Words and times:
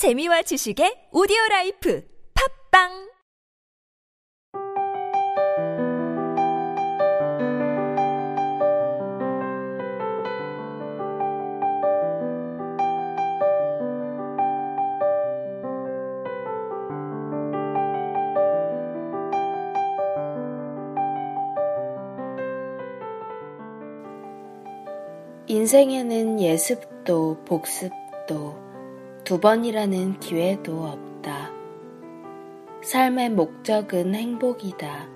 재미와 0.00 0.40
지식의 0.40 1.12
오디오 1.12 1.36
라이프 1.50 2.02
팝빵! 2.72 3.12
인생에는 25.46 26.40
예습도 26.40 27.44
복습도 27.44 28.69
두 29.30 29.38
번이라는 29.38 30.18
기회도 30.18 30.86
없다. 30.86 31.52
삶의 32.82 33.30
목적은 33.30 34.12
행복이다. 34.12 35.08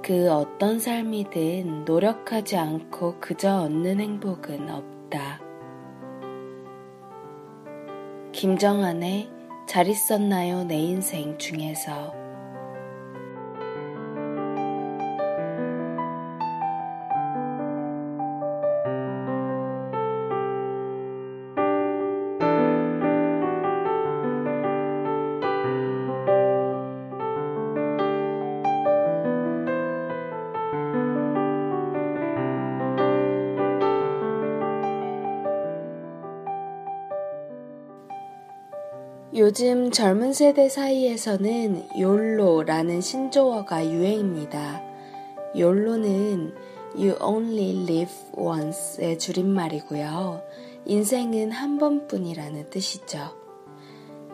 그 0.00 0.30
어떤 0.30 0.78
삶이든 0.78 1.86
노력하지 1.86 2.56
않고 2.56 3.18
그저 3.18 3.62
얻는 3.62 3.98
행복은 3.98 4.70
없다. 4.70 5.40
김정한의 8.30 9.28
잘 9.66 9.88
있었나요 9.88 10.62
내 10.62 10.76
인생 10.76 11.36
중에서 11.36 12.25
요즘 39.36 39.90
젊은 39.90 40.32
세대 40.32 40.66
사이에서는 40.70 41.88
욜로라는 42.00 43.02
신조어가 43.02 43.84
유행입니다. 43.84 44.82
욜로는 45.54 46.54
You 46.94 47.16
Only 47.22 47.82
Live 47.82 48.14
Once의 48.32 49.18
줄임말이고요. 49.18 50.40
인생은 50.86 51.50
한 51.50 51.76
번뿐이라는 51.76 52.70
뜻이죠. 52.70 53.36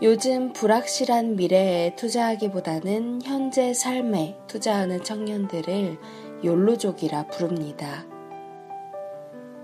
요즘 0.03 0.53
불확실한 0.53 1.35
미래에 1.35 1.97
투자하기보다는 1.97 3.23
현재 3.25 3.75
삶에 3.75 4.37
투자하는 4.47 5.03
청년들을 5.03 5.99
욜로족이라 6.45 7.27
부릅니다. 7.27 8.07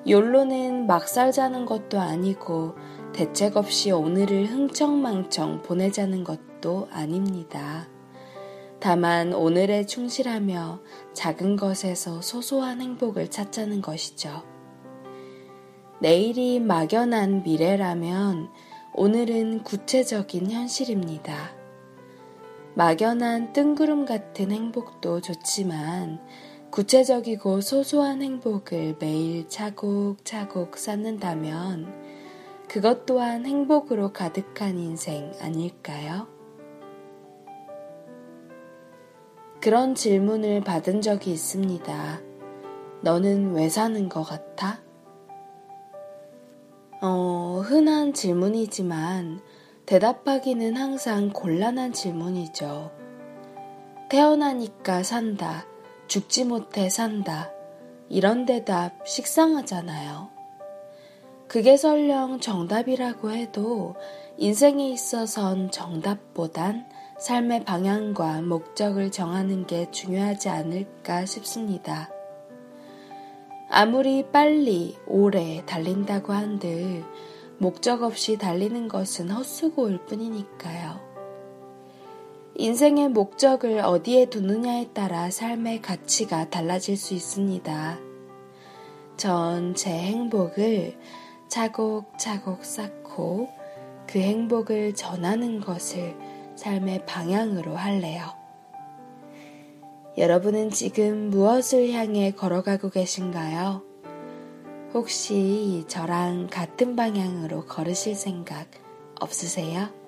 욜로는 0.09 0.87
막 0.87 1.06
살자는 1.06 1.67
것도 1.67 2.01
아니고 2.01 2.75
대책 3.12 3.59
없이 3.59 3.91
오늘을 3.91 4.47
흥청망청 4.47 5.62
보내자는 5.62 6.25
것도 6.25 6.89
아닙니다. 6.91 7.89
다만 8.81 9.34
오늘에 9.34 9.84
충실하며 9.84 10.81
작은 11.12 11.56
것에서 11.56 12.23
소소한 12.23 12.81
행복을 12.81 13.28
찾자는 13.28 13.83
것이죠. 13.83 14.45
내일이 16.00 16.59
막연한 16.61 17.43
미래라면 17.43 18.48
오늘은 18.95 19.65
구체적인 19.65 20.50
현실입니다. 20.50 21.50
막연한 22.75 23.53
뜬구름 23.53 24.06
같은 24.06 24.53
행복도 24.53 25.20
좋지만 25.20 26.20
구체적이고 26.71 27.61
소소한 27.61 28.23
행복을 28.23 28.97
매일 29.01 29.49
차곡차곡 29.49 30.77
쌓는다면 30.77 31.93
그것 32.69 33.06
또한 33.06 33.47
행복으로 33.47 34.12
가득한 34.12 34.78
인생 34.78 35.33
아닐까요? 35.41 36.28
그런 39.61 39.95
질문을 39.95 40.61
받은 40.61 41.01
적이 41.01 41.33
있습니다. 41.33 42.21
너는 43.01 43.55
왜 43.55 43.69
사는 43.69 44.09
것 44.09 44.23
같아? 44.23 44.81
어, 47.01 47.62
흔한 47.65 48.12
질문이지만 48.12 49.41
대답하기는 49.87 50.77
항상 50.77 51.31
곤란한 51.33 51.93
질문이죠. 51.93 52.93
태어나니까 54.11 55.03
산다. 55.03 55.67
죽지 56.09 56.45
못해 56.45 56.89
산다. 56.89 57.53
이런 58.09 58.47
대답 58.47 59.07
식상하잖아요. 59.07 60.31
그게 61.47 61.77
설령 61.77 62.41
정답이라고 62.41 63.31
해도 63.31 63.95
인생에 64.39 64.89
있어선 64.89 65.71
정답보단 65.71 66.87
삶의 67.19 67.65
방향과 67.65 68.41
목적을 68.43 69.11
정하는 69.11 69.67
게 69.67 69.91
중요하지 69.91 70.49
않을까 70.49 71.27
싶습니다. 71.27 72.09
아무리 73.69 74.25
빨리, 74.31 74.97
오래 75.07 75.63
달린다고 75.67 76.33
한들 76.33 77.05
목적 77.59 78.03
없이 78.03 78.39
달리는 78.39 78.89
것은 78.89 79.31
헛수고일 79.31 80.07
뿐이니까요. 80.07 81.08
인생의 82.61 83.11
목적을 83.11 83.79
어디에 83.79 84.27
두느냐에 84.27 84.89
따라 84.93 85.31
삶의 85.31 85.81
가치가 85.81 86.51
달라질 86.51 86.97
수 86.97 87.15
있습니다. 87.15 87.99
전 89.17 89.75
제 89.77 89.91
행복을 89.91 90.99
차곡차곡 91.47 92.65
쌓고 92.65 93.49
그 94.09 94.19
행복을 94.19 94.97
전하는 94.97 95.61
것을 95.61 96.17
삶의 96.57 97.07
방향으로 97.07 97.77
할래요. 97.77 98.25
여러분은 100.17 100.71
지금 100.71 101.31
무엇을 101.31 101.93
향해 101.93 102.33
걸어가고 102.33 102.91
계신가요? 102.91 103.85
혹시 104.95 105.85
저랑 105.87 106.49
같은 106.51 106.97
방향으로 106.97 107.67
걸으실 107.67 108.17
생각 108.17 108.67
없으세요? 109.21 110.08